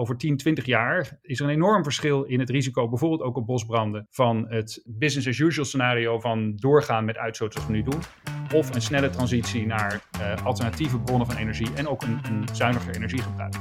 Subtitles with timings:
[0.00, 3.46] over 10, 20 jaar is er een enorm verschil in het risico, bijvoorbeeld ook op
[3.46, 8.00] bosbranden, van het business as usual scenario van doorgaan met uitstoot zoals we nu doen,
[8.54, 12.94] of een snelle transitie naar uh, alternatieve bronnen van energie en ook een, een zuiniger
[12.94, 13.54] energiegebruik.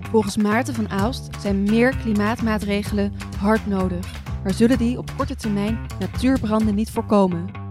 [0.00, 5.78] Volgens Maarten van Aalst zijn meer klimaatmaatregelen hard nodig, maar zullen die op korte termijn
[5.98, 7.61] natuurbranden niet voorkomen.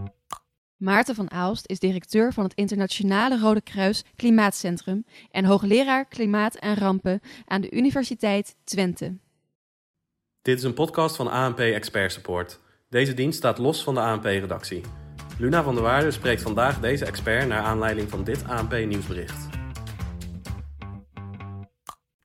[0.82, 6.76] Maarten van Aalst is directeur van het Internationale Rode Kruis Klimaatcentrum en hoogleraar Klimaat en
[6.76, 9.18] Rampen aan de Universiteit Twente.
[10.42, 12.60] Dit is een podcast van ANP Expert Support.
[12.90, 14.82] Deze dienst staat los van de ANP-redactie.
[15.38, 19.61] Luna van der Waarde spreekt vandaag deze expert naar aanleiding van dit ANP-nieuwsbericht.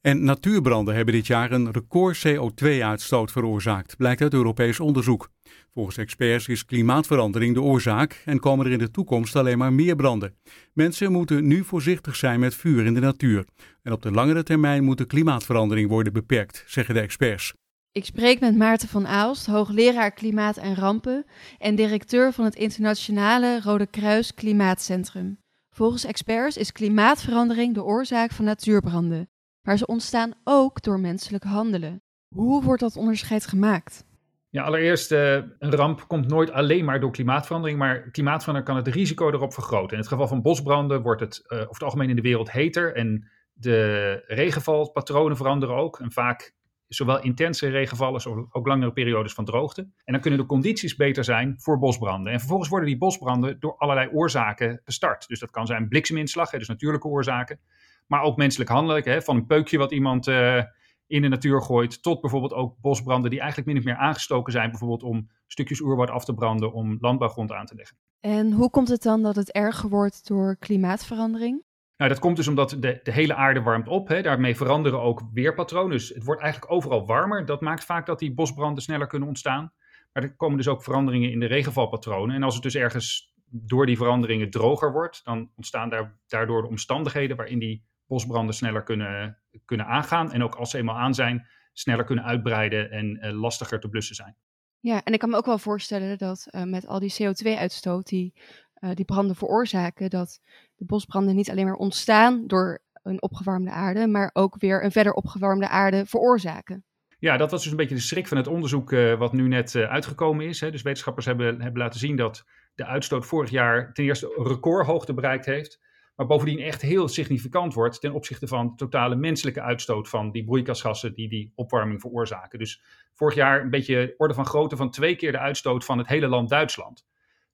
[0.07, 5.31] En natuurbranden hebben dit jaar een record CO2-uitstoot veroorzaakt, blijkt uit Europees onderzoek.
[5.73, 9.97] Volgens experts is klimaatverandering de oorzaak en komen er in de toekomst alleen maar meer
[9.97, 10.35] branden.
[10.73, 13.45] Mensen moeten nu voorzichtig zijn met vuur in de natuur.
[13.83, 17.55] En op de langere termijn moet de klimaatverandering worden beperkt, zeggen de experts.
[17.93, 21.25] Ik spreek met Maarten van Aalst, hoogleraar Klimaat en Rampen
[21.59, 25.39] en directeur van het Internationale Rode Kruis Klimaatcentrum.
[25.75, 29.29] Volgens experts is klimaatverandering de oorzaak van natuurbranden,
[29.67, 32.03] maar ze ontstaan ook door menselijk handelen.
[32.29, 34.05] Hoe wordt dat onderscheid gemaakt?
[34.51, 38.95] Ja, allereerst, uh, een ramp komt nooit alleen maar door klimaatverandering, maar klimaatverandering kan het
[38.95, 39.93] risico erop vergroten.
[39.93, 42.95] In het geval van bosbranden wordt het uh, over het algemeen in de wereld heter
[42.95, 46.01] en de regenvalpatronen veranderen ook.
[46.01, 46.55] En vaak
[46.89, 49.81] zowel intense regenvallen als ook langere periodes van droogte.
[49.81, 52.33] En dan kunnen de condities beter zijn voor bosbranden.
[52.33, 55.29] En vervolgens worden die bosbranden door allerlei oorzaken gestart.
[55.29, 57.61] Dus dat kan zijn blikseminslag, dus natuurlijke oorzaken.
[58.07, 60.27] Maar ook menselijk handelen, hè, van een peukje wat iemand...
[60.27, 60.63] Uh,
[61.07, 64.71] in de natuur gooit, tot bijvoorbeeld ook bosbranden die eigenlijk min of meer aangestoken zijn,
[64.71, 67.97] bijvoorbeeld om stukjes oerwoud af te branden om landbouwgrond aan te leggen.
[68.21, 71.65] En hoe komt het dan dat het erger wordt door klimaatverandering?
[71.97, 74.09] Nou, dat komt dus omdat de, de hele aarde warmt op.
[74.09, 74.23] Hè.
[74.23, 75.91] Daarmee veranderen ook weerpatronen.
[75.91, 77.47] Dus het wordt eigenlijk overal warmer.
[77.47, 79.73] Dat maakt vaak dat die bosbranden sneller kunnen ontstaan.
[80.13, 82.37] Maar er komen dus ook veranderingen in de regenvalpatronen.
[82.37, 86.69] En als het dus ergens door die veranderingen droger wordt, dan ontstaan daar, daardoor de
[86.69, 90.33] omstandigheden waarin die bosbranden sneller kunnen, kunnen aangaan.
[90.33, 94.15] En ook als ze eenmaal aan zijn, sneller kunnen uitbreiden en uh, lastiger te blussen
[94.15, 94.37] zijn.
[94.81, 98.35] Ja, en ik kan me ook wel voorstellen dat uh, met al die CO2-uitstoot die
[98.81, 100.41] uh, die branden veroorzaken, dat
[100.75, 105.13] de bosbranden niet alleen maar ontstaan door een opgewarmde aarde, maar ook weer een verder
[105.13, 106.85] opgewarmde aarde veroorzaken.
[107.19, 110.47] Ja, dat was dus een beetje de schrik van het onderzoek wat nu net uitgekomen
[110.47, 110.61] is.
[110.61, 110.71] Hè.
[110.71, 112.45] Dus wetenschappers hebben, hebben laten zien dat
[112.75, 115.81] de uitstoot vorig jaar ten eerste recordhoogte bereikt heeft
[116.17, 120.45] maar bovendien echt heel significant wordt ten opzichte van de totale menselijke uitstoot van die
[120.45, 122.59] broeikasgassen die die opwarming veroorzaken.
[122.59, 122.83] Dus
[123.15, 126.29] vorig jaar een beetje orde van grootte van twee keer de uitstoot van het hele
[126.29, 127.07] land Duitsland.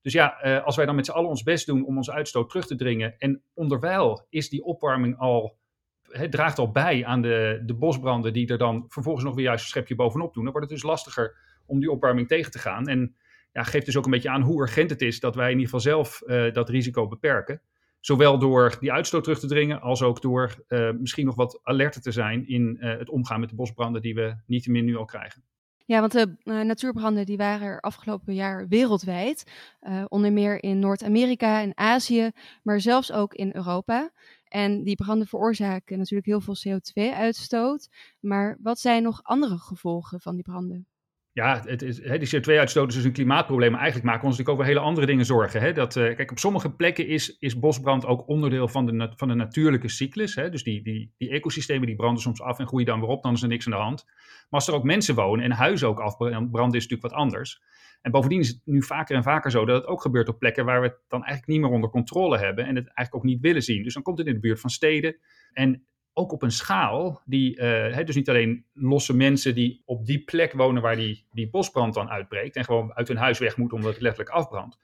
[0.03, 2.49] Dus ja, eh, als wij dan met z'n allen ons best doen om onze uitstoot
[2.49, 5.59] terug te dringen en onderwijl is die opwarming al,
[6.31, 9.71] draagt al bij aan de, de bosbranden die er dan vervolgens nog weer juist een
[9.71, 11.37] schepje bovenop doen, dan wordt het dus lastiger
[11.67, 12.87] om die opwarming tegen te gaan.
[12.87, 13.17] En
[13.53, 15.65] ja, geeft dus ook een beetje aan hoe urgent het is dat wij in ieder
[15.65, 17.61] geval zelf uh, dat risico beperken.
[18.03, 22.01] Zowel door die uitstoot terug te dringen, als ook door uh, misschien nog wat alerter
[22.01, 25.05] te zijn in uh, het omgaan met de bosbranden die we niet meer nu al
[25.05, 25.45] krijgen.
[25.85, 29.45] Ja, want de uh, natuurbranden die waren er afgelopen jaar wereldwijd.
[30.09, 32.31] onder meer in Noord-Amerika en Azië,
[32.63, 34.11] maar zelfs ook in Europa.
[34.45, 37.89] En die branden veroorzaken natuurlijk heel veel CO2-uitstoot.
[38.21, 40.87] Maar wat zijn nog andere gevolgen van die branden?
[41.35, 43.71] Ja, het is, die CO2-uitstoot is dus een klimaatprobleem.
[43.71, 45.75] Maar eigenlijk maken we ons natuurlijk over hele andere dingen zorgen.
[45.75, 49.35] Dat, uh, kijk, op sommige plekken is, is bosbrand ook onderdeel van de, van de
[49.35, 50.35] natuurlijke cyclus.
[50.35, 53.33] Dus die, die, die ecosystemen die branden soms af en groeien dan weer op, dan
[53.33, 54.05] is er niks aan de hand.
[54.07, 57.63] Maar als er ook mensen wonen en huizen ook afbranden, is natuurlijk wat anders.
[58.03, 60.65] En bovendien is het nu vaker en vaker zo dat het ook gebeurt op plekken
[60.65, 63.41] waar we het dan eigenlijk niet meer onder controle hebben en het eigenlijk ook niet
[63.41, 63.83] willen zien.
[63.83, 65.17] Dus dan komt het in de buurt van steden.
[65.53, 70.25] En ook op een schaal die, uh, dus niet alleen losse mensen die op die
[70.25, 73.77] plek wonen waar die, die bosbrand dan uitbreekt en gewoon uit hun huis weg moeten
[73.77, 74.79] omdat het letterlijk afbrandt.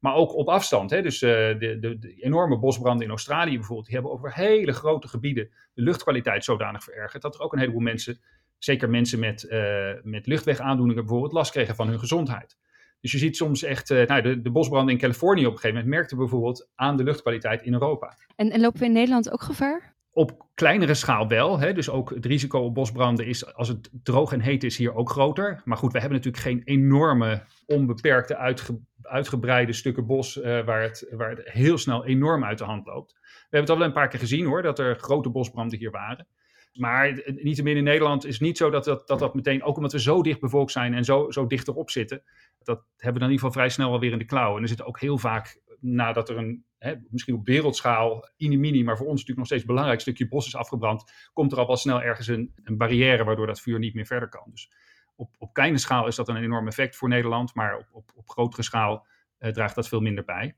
[0.00, 0.90] Maar ook op afstand.
[0.90, 5.50] Dus uh, de, de, enorme bosbranden in Australië bijvoorbeeld, die hebben over hele grote gebieden
[5.74, 8.20] de luchtkwaliteit zodanig verergerd dat er ook een heleboel mensen,
[8.58, 12.58] zeker mensen met, uh, met luchtwegaandoeningen bijvoorbeeld, last kregen van hun gezondheid.
[13.00, 15.94] Dus je ziet soms echt, nou, de, de bosbranden in Californië op een gegeven moment
[15.94, 18.16] merkten bijvoorbeeld aan de luchtkwaliteit in Europa.
[18.36, 19.94] En lopen we in Nederland ook gevaar?
[20.14, 21.58] Op kleinere schaal wel.
[21.58, 21.72] Hè?
[21.72, 25.10] Dus ook het risico op bosbranden is als het droog en heet is hier ook
[25.10, 25.62] groter.
[25.64, 28.56] Maar goed, we hebben natuurlijk geen enorme, onbeperkte,
[29.02, 33.12] uitgebreide stukken bos uh, waar, het, waar heel snel enorm uit de hand loopt.
[33.12, 35.90] We hebben het al wel een paar keer gezien hoor, dat er grote bosbranden hier
[35.90, 36.26] waren.
[36.72, 40.22] Maar niettemin in Nederland is niet zo dat dat, dat meteen, ook omdat we zo
[40.22, 42.22] dicht bevolkt zijn en zo, zo dicht erop zitten,
[42.62, 44.56] dat hebben we dan in ieder geval vrij snel wel weer in de klauwen.
[44.56, 48.96] En er zitten ook heel vaak nadat er een, hè, misschien op wereldschaal, mini, maar
[48.96, 52.02] voor ons natuurlijk nog steeds belangrijk stukje bos is afgebrand, komt er al wel snel
[52.02, 54.50] ergens een, een barrière waardoor dat vuur niet meer verder kan.
[54.50, 54.72] Dus
[55.16, 58.28] op, op kleine schaal is dat een enorm effect voor Nederland, maar op, op, op
[58.28, 59.06] grotere schaal
[59.38, 60.56] draagt dat veel minder bij.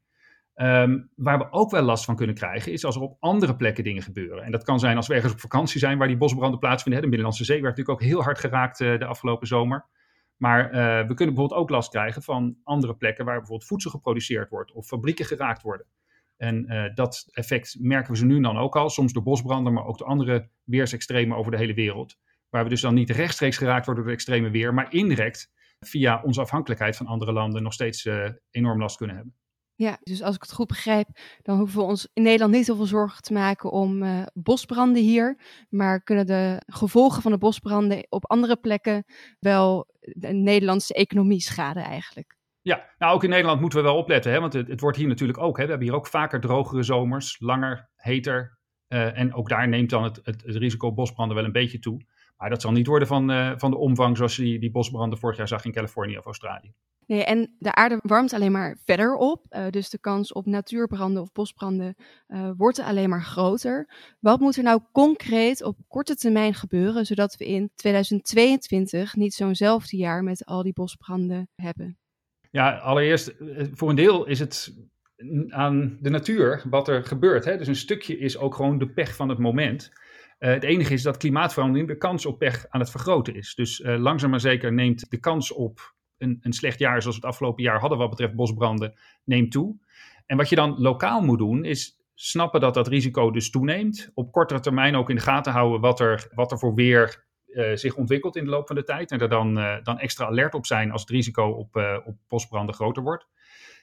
[0.55, 3.85] Ehm, waar we ook wel last van kunnen krijgen, is als er op andere plekken
[3.85, 4.45] dingen gebeuren.
[4.45, 7.01] En dat kan zijn als we ergens op vakantie zijn waar die bosbranden plaatsvinden.
[7.01, 9.87] De Middellandse Zee werd natuurlijk ook heel hard geraakt uh, de afgelopen zomer.
[10.37, 10.73] Maar uh,
[11.09, 14.87] we kunnen bijvoorbeeld ook last krijgen van andere plekken waar bijvoorbeeld voedsel geproduceerd wordt of
[14.87, 15.87] fabrieken geraakt worden.
[16.37, 19.85] En uh, dat effect merken we ze nu dan ook al, soms door bosbranden, maar
[19.85, 22.19] ook door andere weersextremen over de hele wereld.
[22.49, 26.23] Waar we dus dan niet rechtstreeks geraakt worden door het extreme weer, maar indirect via
[26.23, 28.09] onze afhankelijkheid van andere landen nog steeds
[28.51, 29.35] enorm last kunnen hebben.
[29.77, 31.09] Ja, dus als ik het goed begrijp,
[31.43, 35.03] dan hoeven we ons in Nederland niet heel veel zorgen te maken om uh, bosbranden
[35.03, 35.41] hier.
[35.69, 39.05] Maar kunnen de gevolgen van de bosbranden op andere plekken
[39.39, 42.37] wel de Nederlandse economie schaden eigenlijk.
[42.63, 45.39] Ja, nou ook in Nederland moeten we wel opletten, hè, want het, wordt hier natuurlijk
[45.39, 45.57] ook.
[45.57, 48.59] Hè, we hebben hier ook vaker drogere zomers, langer, heter.
[48.89, 52.01] Uh, en ook daar neemt dan het, het, risico bosbranden wel een beetje toe.
[52.37, 55.19] Maar dat zal niet worden van, uh, van de omvang zoals je die, die bosbranden
[55.19, 56.75] vorig jaar zag in Californië of Australië.
[57.07, 59.47] Nee, en de aarde warmt alleen maar verder op.
[59.51, 61.95] Uh, dus de kans op natuurbranden of bosbranden
[62.29, 63.89] uh, wordt alleen maar groter.
[64.21, 69.97] Wat moet er nou concreet op korte termijn gebeuren, zodat we in 2022 niet zo'nzelfde
[69.97, 71.99] jaar met al die bosbranden hebben?
[72.51, 74.75] Ja, allereerst, eh, voor een deel is het
[75.49, 77.45] aan de natuur wat er gebeurt.
[77.45, 77.57] Hè?
[77.57, 79.93] Dus een stukje is ook gewoon de pech van het moment.
[80.39, 83.55] Het enige is dat klimaatverandering de kans op pech aan het vergroten is.
[83.55, 87.31] Dus langzaam maar zeker neemt de kans op een, een slecht jaar zoals we het
[87.31, 88.95] afgelopen jaar hadden wat betreft bosbranden,
[89.25, 89.77] neemt toe.
[90.27, 94.11] En wat je dan lokaal moet doen, is snappen dat dat risico dus toeneemt.
[94.15, 97.75] Op kortere termijn ook in de gaten houden wat er, wat er voor weer uh,
[97.75, 99.11] zich ontwikkelt in de loop van de tijd.
[99.11, 102.17] En er dan, uh, dan extra alert op zijn als het risico op, uh, op
[102.29, 103.27] bosbranden groter wordt.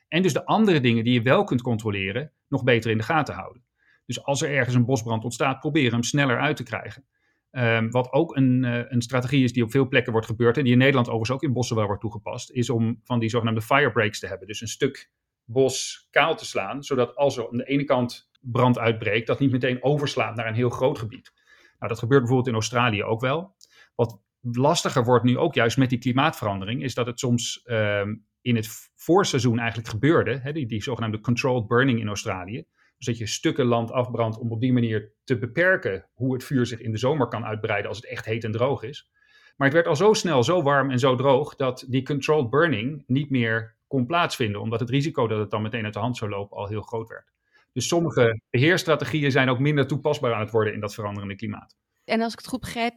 [0.07, 3.33] En dus de andere dingen die je wel kunt controleren, nog beter in de gaten
[3.33, 3.63] houden.
[4.05, 7.05] Dus als er ergens een bosbrand ontstaat, proberen hem sneller uit te krijgen.
[7.51, 10.63] Um, wat ook een, uh, een, strategie is die op veel plekken wordt gebeurd en
[10.63, 13.61] die in Nederland overigens ook in bossen wel wordt toegepast, is om van die zogenaamde
[13.61, 14.47] firebreaks te hebben.
[14.47, 15.11] Dus een stuk
[15.45, 19.51] bos kaal te slaan, zodat als er aan de ene kant brand uitbreekt, dat niet
[19.51, 21.33] meteen overslaat naar een heel groot gebied.
[21.79, 23.55] Nou, dat gebeurt bijvoorbeeld in Australië ook wel.
[23.95, 28.55] Wat lastiger wordt nu ook juist met die klimaatverandering, is dat het soms um, in
[28.55, 32.65] het voorseizoen eigenlijk gebeurde, hè, die, die zogenaamde controlled burning in Australië.
[33.01, 36.65] Dus dat je stukken land afbrandt om op die manier te beperken hoe het vuur
[36.65, 39.09] zich in de zomer kan uitbreiden als het echt heet en droog is.
[39.55, 43.03] Maar het werd al zo snel, zo warm en zo droog dat die controlled burning
[43.07, 46.31] niet meer kon plaatsvinden, omdat het risico dat het dan meteen uit de hand zou
[46.31, 47.31] lopen al heel groot werd.
[47.73, 51.75] Dus sommige beheerstrategieën zijn ook minder toepasbaar aan het worden in dat veranderende klimaat.
[52.03, 52.93] En als ik het goed begrijp,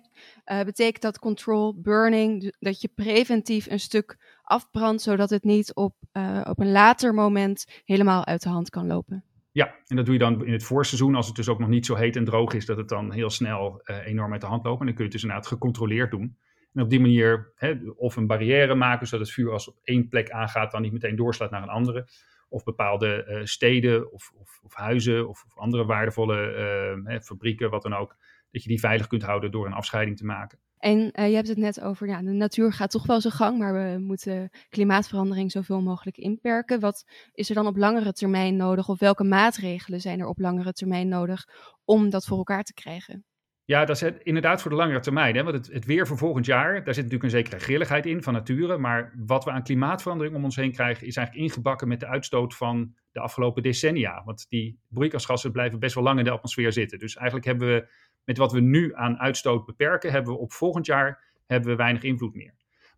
[0.46, 5.94] uh, betekent dat control burning dat je preventief een stuk afbrandt, zodat het niet op,
[6.12, 9.24] uh, op een later moment helemaal uit de hand kan lopen.
[9.54, 11.86] Ja, en dat doe je dan in het voorseizoen, als het dus ook nog niet
[11.86, 14.64] zo heet en droog is, dat het dan heel snel uh, enorm uit de hand
[14.64, 14.80] loopt.
[14.80, 16.36] En dan kun je het dus inderdaad gecontroleerd doen.
[16.72, 20.08] En op die manier hè, of een barrière maken, zodat het vuur als op één
[20.08, 22.08] plek aangaat, dan niet meteen doorslaat naar een andere.
[22.48, 26.54] Of bepaalde uh, steden of, of, of, huizen of, of andere waardevolle
[26.96, 28.16] uh, hè, fabrieken, wat dan ook,
[28.54, 30.58] dat je die veilig kunt houden door een afscheiding te maken.
[30.78, 33.58] En uh, je hebt het net over, ja, de natuur gaat toch wel zijn gang,
[33.58, 36.80] maar we moeten klimaatverandering zoveel mogelijk inperken.
[36.80, 40.72] Wat is er dan op langere termijn nodig of welke maatregelen zijn er op langere
[40.72, 41.48] termijn nodig
[41.84, 43.24] om dat voor elkaar te krijgen?
[43.66, 45.36] Ja, dat is het, inderdaad voor de langere termijn.
[45.36, 45.42] Hè?
[45.42, 48.32] Want het, het, weer voor volgend jaar, daar zit natuurlijk een zekere grilligheid in van
[48.32, 48.78] nature.
[48.78, 52.54] Maar wat we aan klimaatverandering om ons heen krijgen, is eigenlijk ingebakken met de uitstoot
[52.54, 54.22] van de afgelopen decennia.
[54.24, 56.98] Want die broeikasgassen blijven best wel lang in de atmosfeer zitten.
[56.98, 57.88] Dus eigenlijk hebben we
[58.24, 62.02] met wat we nu aan uitstoot beperken, hebben we op volgend jaar hebben we weinig
[62.02, 62.54] invloed meer.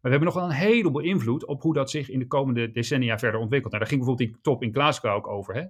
[0.07, 2.71] Maar we hebben nog wel een heleboel invloed op hoe dat zich in de komende
[2.71, 3.73] decennia verder ontwikkelt.
[3.73, 5.55] Nou, daar ging bijvoorbeeld die top in Glasgow ook over.
[5.55, 5.65] Hè?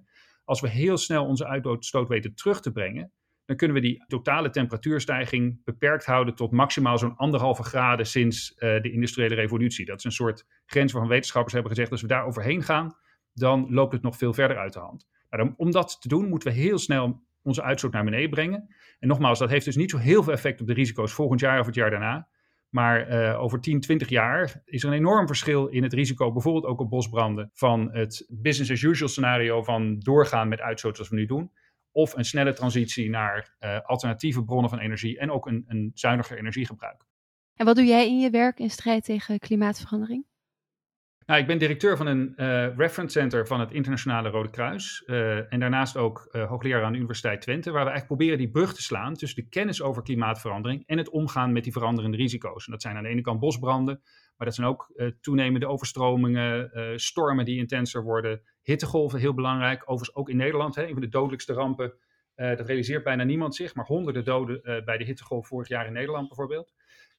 [0.44, 3.12] Als we heel snel onze uitstoot weten terug te brengen,
[3.44, 8.58] dan kunnen we die totale temperatuurstijging beperkt houden tot maximaal zo'n anderhalve graden sinds uh,
[8.58, 9.84] de industriële revolutie.
[9.84, 12.96] Dat is een soort grens waarvan wetenschappers hebben gezegd, als we daar overheen gaan,
[13.32, 15.08] dan loopt het nog veel verder uit de hand.
[15.30, 18.74] Dan, om dat te doen, moeten we heel snel onze uitstoot naar beneden brengen.
[18.98, 21.60] En nogmaals, dat heeft dus niet zo heel veel effect op de risico's volgend jaar
[21.60, 22.28] of het jaar daarna.
[22.68, 26.64] Maar uh, over 10, 20 jaar is er een enorm verschil in het risico, bijvoorbeeld
[26.64, 31.16] ook op bosbranden, van het business as usual scenario van doorgaan met uitstoot zoals we
[31.16, 31.50] nu doen.
[31.90, 36.38] Of een snelle transitie naar uh, alternatieve bronnen van energie en ook een, een zuiniger
[36.38, 37.04] energiegebruik.
[37.54, 40.24] En wat doe jij in je werk in strijd tegen klimaatverandering?
[41.26, 45.02] Nou, ik ben directeur van een uh, reference center van het Internationale Rode Kruis.
[45.06, 48.50] Uh, en daarnaast ook uh, hoogleraar aan de Universiteit Twente, waar we eigenlijk proberen die
[48.50, 52.66] brug te slaan tussen de kennis over klimaatverandering en het omgaan met die veranderende risico's.
[52.66, 54.00] En dat zijn aan de ene kant bosbranden,
[54.36, 59.82] Maar dat zijn ook toenemende overstromingen, stormen die intenser worden, hittegolven, heel belangrijk.
[59.82, 61.94] Overigens ook in Nederland, hè, een van de dodelijkste rampen.
[62.34, 66.28] dat realiseert bijna niemand zich, maar honderden doden bij de hittegolf vorig jaar in Nederland
[66.28, 66.74] bijvoorbeeld.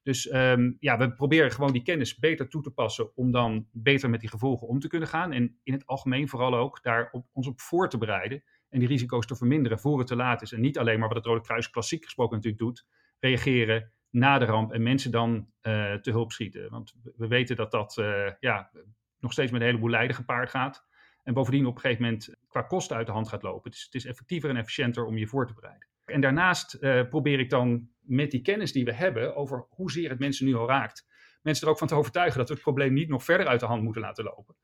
[0.08, 4.10] Dus um, ja, we proberen gewoon die kennis beter toe te passen om dan beter
[4.10, 5.32] met die gevolgen om te kunnen gaan.
[5.32, 9.26] En in het algemeen vooral ook daar ons op voor te bereiden en die risico's
[9.26, 10.52] te verminderen voor het te laat is.
[10.52, 12.88] En niet alleen maar wat het Rode Kruis klassiek gesproken natuurlijk doet,
[13.20, 16.70] reageren na de ramp en mensen dan uh, te hulp schieten.
[16.70, 18.72] Want we weten dat dat uh, ja,
[19.20, 20.86] nog steeds met een heleboel lijden gepaard gaat.
[21.24, 23.72] En bovendien op een gegeven moment qua kosten uit de hand gaat lopen.
[23.72, 25.88] Dus het is effectiever en efficiënter om je voor te bereiden.
[26.06, 30.20] En daarnaast uh, probeer ik dan met die kennis die we hebben over hoezeer het
[30.20, 31.06] mensen nu al raakt,
[31.42, 33.66] mensen er ook van te overtuigen dat we het probleem niet nog verder uit de
[33.66, 34.56] hand moeten laten lopen.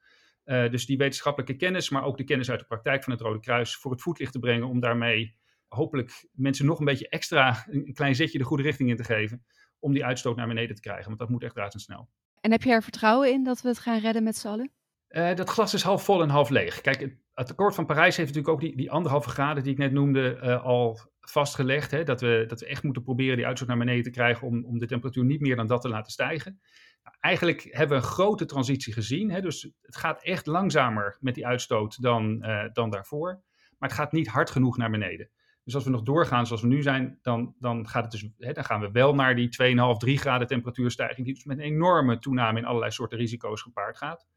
[0.45, 3.39] Uh, dus die wetenschappelijke kennis, maar ook de kennis uit de praktijk van het Rode
[3.39, 7.93] Kruis voor het voetlicht te brengen om daarmee hopelijk mensen nog een beetje extra een
[7.93, 9.45] klein zetje de goede richting in te geven
[9.79, 12.09] om die uitstoot naar beneden te krijgen, want dat moet echt razendsnel.
[12.41, 14.71] En heb je er vertrouwen in dat we het gaan redden met z'n allen?
[15.09, 16.81] Uh, dat glas is half vol en half leeg.
[16.81, 19.77] Kijk, het, het akkoord van Parijs heeft natuurlijk ook die, die anderhalve graden die ik
[19.77, 20.99] net noemde uh, al
[21.29, 21.91] vastgelegd.
[21.91, 24.65] Hè, dat, we, dat we echt moeten proberen die uitstoot naar beneden te krijgen om,
[24.65, 26.59] om de temperatuur niet meer dan dat te laten stijgen.
[27.03, 29.31] Nou, eigenlijk hebben we een grote transitie gezien.
[29.31, 33.41] Hè, dus het gaat echt langzamer met die uitstoot dan, uh, dan daarvoor.
[33.77, 35.29] Maar het gaat niet hard genoeg naar beneden.
[35.63, 38.51] Dus als we nog doorgaan zoals we nu zijn, dan, dan, gaat het dus, hè,
[38.51, 39.49] dan gaan we wel naar die
[39.93, 43.97] 2,5, 3 graden temperatuurstijging, die dus met een enorme toename in allerlei soorten risico's gepaard
[43.97, 44.27] gaat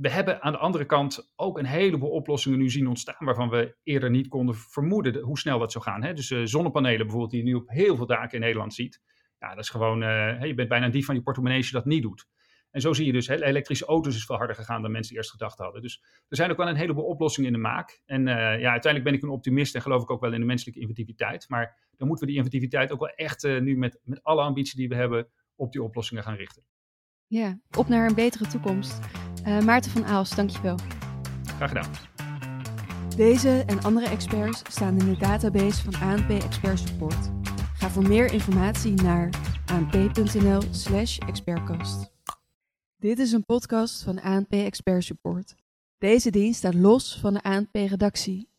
[0.00, 3.76] we hebben aan de andere kant ook een heleboel oplossingen nu zien ontstaan waarvan we
[3.82, 6.02] eerder niet konden vermoeden hoe snel dat zou gaan.
[6.02, 6.12] Hè?
[6.12, 9.00] Dus uh, zonnepanelen bijvoorbeeld, die je nu op heel veel daken in Nederland ziet.
[9.38, 11.72] Ja, dat is gewoon, uh, je bent bijna een dief van je portemonnee als je
[11.72, 12.28] dat niet doet.
[12.70, 15.58] En zo zie je dus, elektrische auto's is veel harder gegaan dan mensen eerst gedacht
[15.58, 15.82] hadden.
[15.82, 18.02] Dus er zijn ook wel een heleboel oplossingen in de maak.
[18.06, 20.46] En uh, ja, uiteindelijk ben ik een optimist en geloof ik ook wel in de
[20.46, 21.48] menselijke inventiviteit.
[21.48, 24.88] Maar dan moeten we die inventiviteit ook wel echt nu met, met alle ambitie die
[24.88, 26.62] we hebben op die oplossingen gaan richten.
[27.26, 29.19] Ja, op naar een betere toekomst.
[29.46, 30.76] Uh, Maarten van Aals, dankjewel.
[31.56, 31.90] Graag gedaan.
[33.16, 37.30] Deze en andere experts staan in de database van ANP Expert Support.
[37.74, 39.30] Ga voor meer informatie naar
[39.66, 42.12] anp.nl/slash expertcast.
[42.96, 45.54] Dit is een podcast van ANP Expert Support.
[45.98, 48.49] Deze dienst staat los van de ANP-redactie